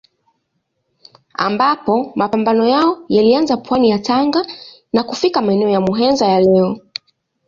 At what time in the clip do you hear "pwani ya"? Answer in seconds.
3.57-3.99